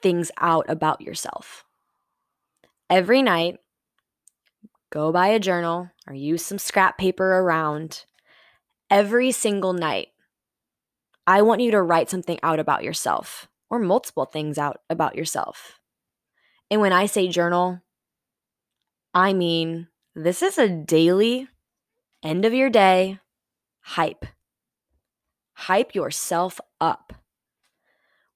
things 0.00 0.30
out 0.38 0.66
about 0.68 1.00
yourself. 1.00 1.64
Every 2.90 3.22
night, 3.22 3.58
go 4.90 5.12
buy 5.12 5.28
a 5.28 5.38
journal 5.38 5.90
or 6.06 6.14
use 6.14 6.44
some 6.44 6.58
scrap 6.58 6.98
paper 6.98 7.38
around. 7.38 8.04
Every 8.92 9.32
single 9.32 9.72
night, 9.72 10.08
I 11.26 11.40
want 11.40 11.62
you 11.62 11.70
to 11.70 11.80
write 11.80 12.10
something 12.10 12.38
out 12.42 12.60
about 12.60 12.84
yourself 12.84 13.48
or 13.70 13.78
multiple 13.78 14.26
things 14.26 14.58
out 14.58 14.82
about 14.90 15.16
yourself. 15.16 15.80
And 16.70 16.78
when 16.82 16.92
I 16.92 17.06
say 17.06 17.26
journal, 17.28 17.80
I 19.14 19.32
mean 19.32 19.88
this 20.14 20.42
is 20.42 20.58
a 20.58 20.68
daily, 20.68 21.48
end 22.22 22.44
of 22.44 22.52
your 22.52 22.68
day 22.68 23.18
hype. 23.80 24.26
Hype 25.54 25.94
yourself 25.94 26.60
up. 26.78 27.14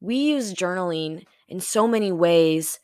We 0.00 0.16
use 0.16 0.54
journaling 0.54 1.26
in 1.48 1.60
so 1.60 1.86
many 1.86 2.12
ways 2.12 2.80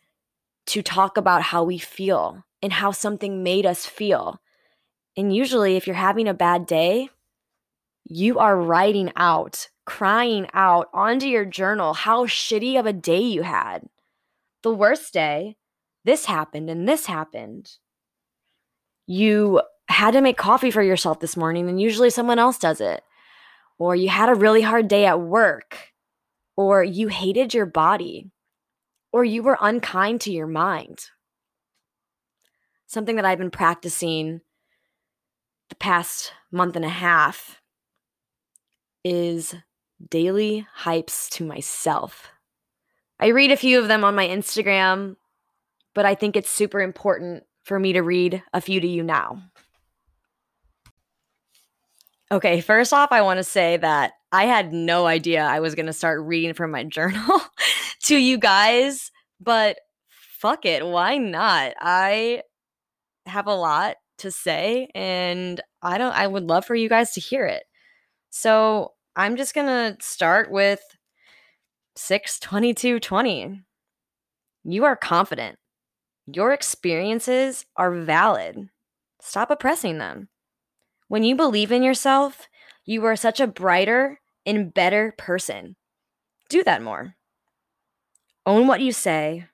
to 0.66 0.82
talk 0.82 1.16
about 1.16 1.40
how 1.40 1.64
we 1.64 1.78
feel 1.78 2.44
and 2.60 2.74
how 2.74 2.90
something 2.90 3.42
made 3.42 3.64
us 3.64 3.86
feel. 3.86 4.42
And 5.16 5.34
usually, 5.34 5.76
if 5.76 5.86
you're 5.86 5.96
having 5.96 6.28
a 6.28 6.34
bad 6.34 6.66
day, 6.66 7.08
you 8.04 8.38
are 8.38 8.60
writing 8.60 9.12
out 9.16 9.68
crying 9.84 10.46
out 10.54 10.88
onto 10.92 11.26
your 11.26 11.44
journal 11.44 11.92
how 11.94 12.26
shitty 12.26 12.78
of 12.78 12.86
a 12.86 12.92
day 12.92 13.20
you 13.20 13.42
had. 13.42 13.82
The 14.62 14.72
worst 14.72 15.12
day, 15.12 15.56
this 16.04 16.26
happened 16.26 16.70
and 16.70 16.88
this 16.88 17.06
happened. 17.06 17.72
You 19.06 19.62
had 19.88 20.12
to 20.12 20.20
make 20.20 20.36
coffee 20.36 20.70
for 20.70 20.82
yourself 20.82 21.20
this 21.20 21.36
morning 21.36 21.68
and 21.68 21.80
usually 21.80 22.10
someone 22.10 22.38
else 22.38 22.58
does 22.58 22.80
it. 22.80 23.02
Or 23.78 23.96
you 23.96 24.08
had 24.08 24.28
a 24.28 24.34
really 24.34 24.62
hard 24.62 24.86
day 24.86 25.04
at 25.06 25.20
work. 25.20 25.92
Or 26.56 26.84
you 26.84 27.08
hated 27.08 27.52
your 27.52 27.66
body. 27.66 28.30
Or 29.12 29.24
you 29.24 29.42
were 29.42 29.58
unkind 29.60 30.20
to 30.22 30.32
your 30.32 30.46
mind. 30.46 31.06
Something 32.86 33.16
that 33.16 33.24
I've 33.24 33.38
been 33.38 33.50
practicing 33.50 34.40
the 35.68 35.74
past 35.74 36.32
month 36.52 36.76
and 36.76 36.84
a 36.84 36.90
half 36.90 37.61
is 39.04 39.54
daily 40.10 40.66
hypes 40.78 41.28
to 41.30 41.44
myself. 41.44 42.30
I 43.20 43.28
read 43.28 43.52
a 43.52 43.56
few 43.56 43.78
of 43.78 43.88
them 43.88 44.04
on 44.04 44.14
my 44.14 44.26
Instagram, 44.26 45.16
but 45.94 46.04
I 46.04 46.14
think 46.14 46.36
it's 46.36 46.50
super 46.50 46.80
important 46.80 47.44
for 47.64 47.78
me 47.78 47.92
to 47.92 48.02
read 48.02 48.42
a 48.52 48.60
few 48.60 48.80
to 48.80 48.86
you 48.86 49.02
now. 49.02 49.42
Okay, 52.30 52.60
first 52.60 52.92
off, 52.92 53.12
I 53.12 53.22
want 53.22 53.38
to 53.38 53.44
say 53.44 53.76
that 53.76 54.14
I 54.32 54.46
had 54.46 54.72
no 54.72 55.06
idea 55.06 55.42
I 55.42 55.60
was 55.60 55.74
going 55.74 55.86
to 55.86 55.92
start 55.92 56.22
reading 56.22 56.54
from 56.54 56.70
my 56.70 56.84
journal 56.88 57.40
to 58.04 58.16
you 58.16 58.38
guys, 58.38 59.10
but 59.40 59.78
fuck 60.08 60.64
it, 60.64 60.84
why 60.84 61.18
not? 61.18 61.74
I 61.78 62.42
have 63.26 63.46
a 63.46 63.54
lot 63.54 63.96
to 64.18 64.30
say 64.30 64.88
and 64.94 65.60
I 65.82 65.98
don't 65.98 66.12
I 66.12 66.26
would 66.26 66.44
love 66.44 66.64
for 66.64 66.74
you 66.74 66.88
guys 66.88 67.12
to 67.12 67.20
hear 67.20 67.44
it. 67.46 67.64
So, 68.34 68.94
I'm 69.14 69.36
just 69.36 69.54
going 69.54 69.66
to 69.66 69.94
start 70.00 70.50
with 70.50 70.80
62220. 71.96 73.60
You 74.64 74.84
are 74.84 74.96
confident. 74.96 75.58
Your 76.26 76.54
experiences 76.54 77.66
are 77.76 77.92
valid. 77.92 78.70
Stop 79.20 79.50
oppressing 79.50 79.98
them. 79.98 80.30
When 81.08 81.24
you 81.24 81.36
believe 81.36 81.70
in 81.70 81.82
yourself, 81.82 82.48
you 82.86 83.04
are 83.04 83.16
such 83.16 83.38
a 83.38 83.46
brighter 83.46 84.18
and 84.46 84.72
better 84.72 85.14
person. 85.18 85.76
Do 86.48 86.64
that 86.64 86.82
more. 86.82 87.16
Own 88.46 88.66
what 88.66 88.80
you 88.80 88.92
say, 88.92 89.44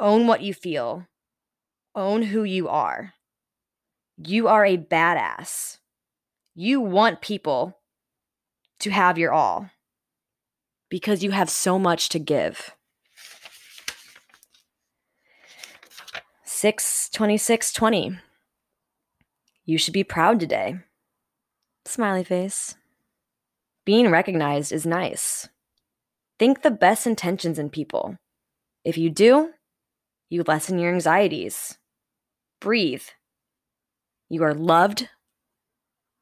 own 0.00 0.26
what 0.26 0.40
you 0.40 0.54
feel, 0.54 1.06
own 1.94 2.22
who 2.22 2.42
you 2.42 2.68
are. 2.68 3.12
You 4.16 4.48
are 4.48 4.64
a 4.64 4.78
badass. 4.78 5.76
You 6.54 6.80
want 6.80 7.20
people 7.20 7.77
to 8.80 8.90
have 8.90 9.18
your 9.18 9.32
all 9.32 9.70
because 10.88 11.22
you 11.22 11.30
have 11.30 11.50
so 11.50 11.78
much 11.78 12.08
to 12.10 12.18
give. 12.18 12.74
6 16.44 17.10
26 17.10 17.72
20. 17.72 18.18
You 19.64 19.78
should 19.78 19.94
be 19.94 20.04
proud 20.04 20.40
today. 20.40 20.78
Smiley 21.84 22.24
face. 22.24 22.74
Being 23.84 24.10
recognized 24.10 24.72
is 24.72 24.84
nice. 24.84 25.48
Think 26.38 26.62
the 26.62 26.70
best 26.70 27.06
intentions 27.06 27.58
in 27.58 27.70
people. 27.70 28.16
If 28.84 28.98
you 28.98 29.10
do, 29.10 29.50
you 30.30 30.42
lessen 30.46 30.78
your 30.78 30.92
anxieties. 30.92 31.78
Breathe. 32.60 33.04
You 34.28 34.42
are 34.44 34.54
loved, 34.54 35.08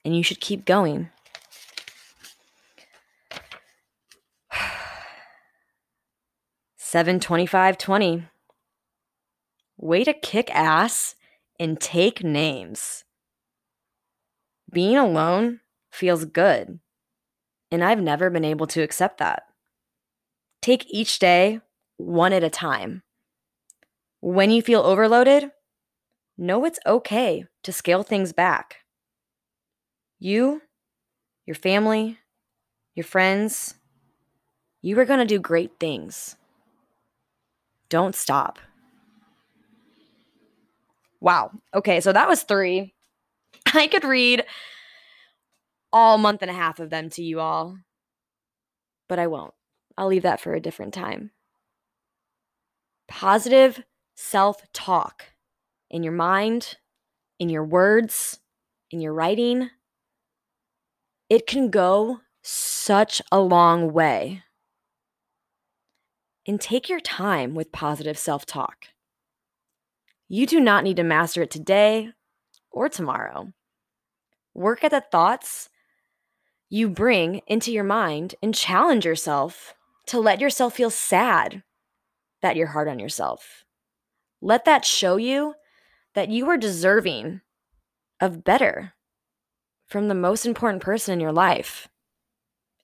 and 0.05 0.17
you 0.17 0.23
should 0.23 0.41
keep 0.41 0.65
going. 0.65 1.11
Seven 6.89 7.19
twenty-five 7.19 7.79
twenty. 7.79 8.29
Way 9.77 10.05
to 10.05 10.13
kick 10.13 10.55
ass 10.55 11.17
and 11.59 11.81
take 11.81 12.23
names. 12.23 13.03
Being 14.73 14.97
alone 14.97 15.59
feels 15.91 16.25
good, 16.25 16.79
and 17.73 17.83
I've 17.83 18.01
never 18.01 18.31
been 18.31 18.45
able 18.45 18.69
to 18.69 18.83
accept 18.83 19.19
that. 19.19 19.43
Take 20.63 20.87
each 20.89 21.19
day 21.19 21.61
one 21.97 22.33
at 22.33 22.45
a 22.45 22.51
time. 22.51 23.03
When 24.21 24.53
you 24.53 24.63
feel 24.63 24.83
overloaded, 24.83 25.51
know 26.39 26.65
it's 26.65 26.79
okay 26.87 27.47
to 27.65 27.73
scale 27.73 28.05
things 28.05 28.33
back. 28.33 28.77
You, 30.21 30.63
your 31.47 31.57
family, 31.57 32.21
your 32.95 33.03
friends, 33.03 33.75
you 34.83 34.97
are 35.01 35.05
going 35.05 35.19
to 35.19 35.27
do 35.27 35.41
great 35.41 35.81
things. 35.81 36.37
Don't 37.89 38.15
stop. 38.15 38.59
Wow. 41.21 41.51
Okay, 41.75 42.01
so 42.01 42.13
that 42.13 42.29
was 42.29 42.43
three. 42.43 42.95
I 43.75 43.87
could 43.87 44.05
read 44.05 44.45
all 45.93 46.19
month 46.19 46.43
and 46.43 46.51
a 46.51 46.55
half 46.55 46.79
of 46.79 46.91
them 46.91 47.09
to 47.11 47.23
you 47.23 47.41
all, 47.41 47.79
but 49.09 49.19
I 49.19 49.27
won't. 49.27 49.55
I'll 49.97 50.09
leave 50.09 50.23
that 50.23 50.41
for 50.41 50.55
a 50.55 50.61
different 50.61 50.93
time. 50.93 51.31
Positive 53.09 53.83
self 54.15 54.63
talk 54.73 55.25
in 55.91 56.03
your 56.03 56.13
mind, 56.13 56.77
in 57.39 57.49
your 57.49 57.65
words, 57.65 58.41
in 58.91 59.01
your 59.01 59.15
writing, 59.15 59.71
it 61.29 61.47
can 61.47 61.71
go 61.71 62.21
such 62.43 63.21
a 63.33 63.41
long 63.41 63.93
way. 63.93 64.43
And 66.47 66.61
take 66.61 66.89
your 66.89 67.01
time 67.01 67.55
with 67.55 67.73
positive 67.73 68.17
self 68.17 68.47
talk. 68.47 68.87
You 70.29 70.47
do 70.47 70.61
not 70.61 70.85
need 70.85 70.97
to 70.97 71.03
master 71.03 71.43
it 71.43 71.51
today 71.51 72.11
or 72.71 72.89
tomorrow. 72.89 73.53
Work 74.55 74.85
at 74.85 74.91
the 74.91 75.01
thoughts 75.01 75.69
you 76.69 76.89
bring 76.89 77.43
into 77.47 77.73
your 77.73 77.85
mind 77.85 78.35
and 78.43 78.55
challenge 78.55 79.05
yourself 79.05 79.75
to 80.07 80.21
let 80.21 80.41
yourself 80.41 80.75
feel 80.75 80.91
sad 80.91 81.63
that 82.43 82.57
you're 82.57 82.69
hard 82.69 82.89
on 82.89 82.99
yourself. 82.99 83.65
Let 84.41 84.65
that 84.65 84.85
show 84.85 85.17
you 85.17 85.55
that 86.15 86.29
you 86.29 86.49
are 86.49 86.57
deserving 86.57 87.41
of 88.21 88.45
better 88.45 88.95
from 89.87 90.09
the 90.09 90.15
most 90.15 90.47
important 90.47 90.83
person 90.83 91.13
in 91.13 91.21
your 91.21 91.33
life, 91.33 91.89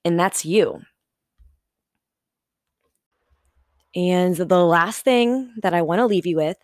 and 0.05 0.19
that's 0.19 0.45
you. 0.45 0.81
And 3.95 4.35
the 4.35 4.65
last 4.65 5.03
thing 5.03 5.53
that 5.61 5.73
I 5.73 5.81
want 5.81 5.99
to 5.99 6.05
leave 6.05 6.25
you 6.25 6.37
with 6.37 6.57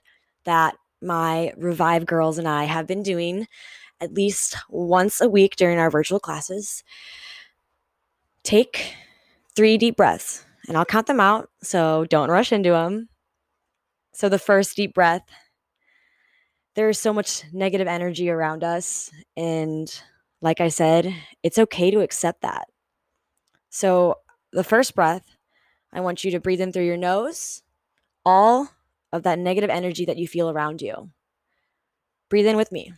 that 0.45 0.75
my 1.01 1.53
Revive 1.57 2.05
girls 2.05 2.37
and 2.37 2.47
I 2.47 2.65
have 2.65 2.87
been 2.87 3.03
doing 3.03 3.47
at 4.01 4.13
least 4.13 4.55
once 4.69 5.21
a 5.21 5.29
week 5.29 5.55
during 5.55 5.79
our 5.79 5.89
virtual 5.89 6.19
classes. 6.19 6.83
Take 8.43 8.95
three 9.55 9.77
deep 9.77 9.97
breaths, 9.97 10.45
and 10.67 10.77
I'll 10.77 10.85
count 10.85 11.07
them 11.07 11.19
out, 11.19 11.49
so 11.61 12.05
don't 12.05 12.29
rush 12.29 12.51
into 12.51 12.71
them. 12.71 13.09
So, 14.13 14.29
the 14.29 14.39
first 14.39 14.75
deep 14.75 14.93
breath, 14.93 15.23
there's 16.75 16.99
so 16.99 17.13
much 17.13 17.43
negative 17.53 17.87
energy 17.87 18.29
around 18.29 18.63
us. 18.63 19.11
And 19.37 19.93
like 20.41 20.61
I 20.61 20.69
said, 20.69 21.13
it's 21.43 21.59
okay 21.59 21.91
to 21.91 22.01
accept 22.01 22.41
that. 22.41 22.67
So, 23.69 24.15
the 24.51 24.63
first 24.63 24.95
breath, 24.95 25.25
I 25.91 26.01
want 26.01 26.23
you 26.23 26.31
to 26.31 26.39
breathe 26.39 26.61
in 26.61 26.71
through 26.71 26.85
your 26.85 26.97
nose, 26.97 27.63
all 28.25 28.69
of 29.11 29.23
that 29.23 29.39
negative 29.39 29.69
energy 29.69 30.05
that 30.05 30.17
you 30.17 30.27
feel 30.27 30.49
around 30.49 30.81
you. 30.81 31.09
Breathe 32.29 32.47
in 32.47 32.57
with 32.57 32.71
me. 32.71 32.93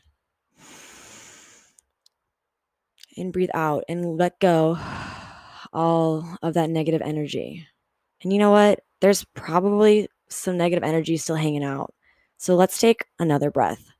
And 3.18 3.32
breathe 3.32 3.50
out 3.54 3.84
and 3.88 4.18
let 4.18 4.40
go 4.40 4.78
all 5.74 6.38
of 6.42 6.54
that 6.56 6.70
negative 6.70 7.02
energy. 7.02 7.68
And 8.24 8.34
you 8.34 8.40
know 8.40 8.52
what? 8.52 8.82
There's 9.00 9.24
probably 9.34 10.08
some 10.30 10.58
negative 10.58 10.84
energy 10.84 11.18
still 11.18 11.36
hanging 11.36 11.64
out. 11.64 11.94
So 12.38 12.56
let's 12.56 12.80
take 12.80 13.06
another 13.20 13.52
breath. 13.52 13.92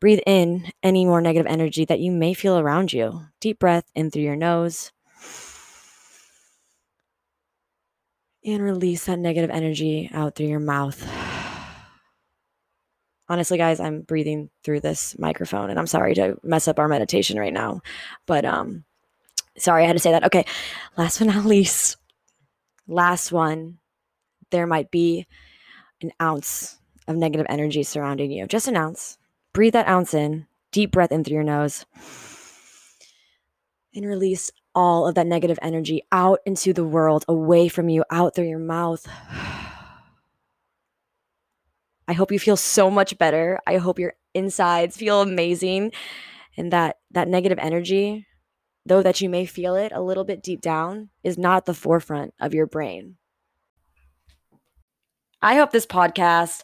Breathe 0.00 0.20
in 0.26 0.70
any 0.82 1.04
more 1.04 1.20
negative 1.20 1.46
energy 1.50 1.84
that 1.86 2.00
you 2.00 2.12
may 2.12 2.34
feel 2.34 2.58
around 2.58 2.92
you. 2.92 3.22
Deep 3.40 3.58
breath 3.58 3.90
in 3.94 4.10
through 4.10 4.22
your 4.22 4.36
nose. 4.36 4.92
And 8.46 8.62
release 8.62 9.04
that 9.04 9.18
negative 9.18 9.50
energy 9.50 10.08
out 10.14 10.34
through 10.34 10.46
your 10.46 10.60
mouth. 10.60 11.02
Honestly 13.28 13.58
guys 13.58 13.80
i'm 13.80 14.02
breathing 14.02 14.50
through 14.62 14.78
this 14.78 15.18
microphone 15.18 15.68
and 15.68 15.80
i'm 15.80 15.86
sorry 15.88 16.14
to 16.14 16.36
mess 16.44 16.68
up 16.68 16.78
our 16.78 16.86
meditation 16.86 17.40
right 17.40 17.52
now 17.52 17.80
but 18.24 18.44
um 18.44 18.84
sorry 19.58 19.82
i 19.82 19.86
had 19.88 19.94
to 19.94 19.98
say 19.98 20.12
that. 20.12 20.22
Okay 20.22 20.44
last 20.96 21.18
but 21.18 21.26
not 21.26 21.44
least 21.54 21.96
last 22.86 23.32
one 23.32 23.78
there 24.50 24.66
might 24.66 24.92
be 24.92 25.26
an 26.02 26.12
ounce 26.20 26.78
of 27.08 27.16
negative 27.16 27.46
energy 27.48 27.82
surrounding 27.82 28.30
you. 28.30 28.46
Just 28.46 28.68
an 28.68 28.76
ounce. 28.76 29.18
Breathe 29.52 29.72
that 29.72 29.88
ounce 29.88 30.14
in. 30.14 30.46
Deep 30.72 30.92
breath 30.92 31.12
in 31.12 31.24
through 31.24 31.34
your 31.34 31.42
nose. 31.42 31.86
And 33.94 34.04
release 34.04 34.50
all 34.76 35.08
of 35.08 35.16
that 35.16 35.26
negative 35.26 35.58
energy 35.60 36.02
out 36.12 36.38
into 36.46 36.72
the 36.72 36.84
world 36.84 37.24
away 37.26 37.66
from 37.66 37.88
you 37.88 38.04
out 38.10 38.34
through 38.34 38.48
your 38.48 38.60
mouth 38.60 39.04
I 42.08 42.12
hope 42.12 42.30
you 42.30 42.38
feel 42.38 42.56
so 42.56 42.88
much 42.88 43.18
better. 43.18 43.58
I 43.66 43.78
hope 43.78 43.98
your 43.98 44.14
insides 44.32 44.96
feel 44.96 45.22
amazing 45.22 45.92
and 46.56 46.72
that 46.72 46.98
that 47.10 47.28
negative 47.28 47.58
energy, 47.60 48.26
though 48.84 49.02
that 49.02 49.20
you 49.20 49.28
may 49.28 49.44
feel 49.44 49.74
it 49.74 49.92
a 49.92 50.00
little 50.00 50.24
bit 50.24 50.42
deep 50.42 50.60
down, 50.60 51.10
is 51.24 51.36
not 51.36 51.66
the 51.66 51.74
forefront 51.74 52.34
of 52.40 52.54
your 52.54 52.66
brain. 52.66 53.16
I 55.42 55.56
hope 55.56 55.72
this 55.72 55.86
podcast 55.86 56.62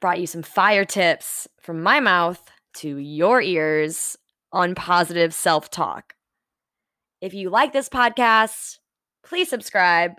brought 0.00 0.20
you 0.20 0.26
some 0.26 0.42
fire 0.42 0.84
tips 0.84 1.48
from 1.60 1.82
my 1.82 2.00
mouth 2.00 2.42
to 2.76 2.96
your 2.96 3.40
ears 3.40 4.16
on 4.52 4.74
positive 4.74 5.34
self-talk. 5.34 6.14
If 7.24 7.32
you 7.32 7.48
like 7.48 7.72
this 7.72 7.88
podcast, 7.88 8.80
please 9.24 9.48
subscribe, 9.48 10.10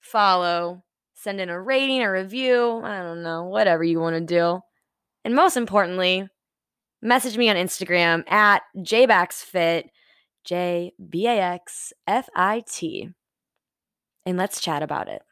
follow, 0.00 0.84
send 1.14 1.40
in 1.40 1.48
a 1.48 1.58
rating, 1.58 2.02
a 2.02 2.12
review, 2.12 2.82
I 2.84 2.98
don't 2.98 3.22
know, 3.22 3.44
whatever 3.44 3.82
you 3.82 4.00
want 4.00 4.16
to 4.16 4.20
do. 4.20 4.60
And 5.24 5.34
most 5.34 5.56
importantly, 5.56 6.28
message 7.00 7.38
me 7.38 7.48
on 7.48 7.56
Instagram 7.56 8.30
at 8.30 8.60
jbaxfit, 8.76 9.84
J 10.44 10.92
B 11.08 11.26
A 11.26 11.40
X 11.40 11.94
F 12.06 12.28
I 12.36 12.62
T, 12.70 13.08
and 14.26 14.36
let's 14.36 14.60
chat 14.60 14.82
about 14.82 15.08
it. 15.08 15.22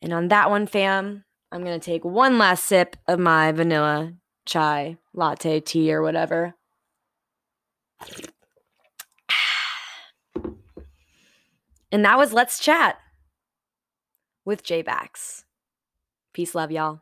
And 0.00 0.14
on 0.14 0.28
that 0.28 0.48
one, 0.48 0.66
fam, 0.66 1.26
I'm 1.52 1.62
going 1.62 1.78
to 1.78 1.84
take 1.84 2.02
one 2.02 2.38
last 2.38 2.64
sip 2.64 2.96
of 3.06 3.18
my 3.18 3.52
vanilla 3.52 4.14
chai, 4.46 4.96
latte, 5.12 5.60
tea, 5.60 5.92
or 5.92 6.00
whatever. 6.00 6.54
And 11.96 12.04
that 12.04 12.18
was 12.18 12.34
Let's 12.34 12.58
Chat 12.58 12.98
with 14.44 14.62
J 14.62 14.82
Bax. 14.82 15.46
Peace, 16.34 16.54
love, 16.54 16.70
y'all. 16.70 17.00